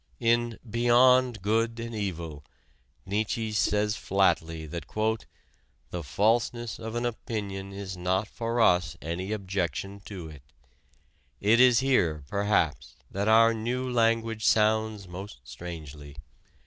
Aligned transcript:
In 0.19 0.57
"Beyond 0.67 1.43
Good 1.43 1.79
and 1.79 1.93
Evil" 1.93 2.43
Nietzsche 3.05 3.51
says 3.51 3.95
flatly 3.95 4.65
that 4.65 4.85
"the 5.91 6.01
falseness 6.03 6.79
of 6.79 6.95
an 6.95 7.05
opinion 7.05 7.71
is 7.71 7.95
not 7.97 8.27
for 8.27 8.59
us 8.61 8.97
any 8.99 9.31
objection 9.31 9.99
to 10.05 10.27
it: 10.27 10.41
it 11.39 11.59
is 11.59 11.81
here, 11.81 12.23
perhaps, 12.29 12.95
that 13.11 13.27
our 13.27 13.53
new 13.53 13.87
language 13.87 14.43
sounds 14.43 15.07
most 15.07 15.39
strangely. 15.43 16.15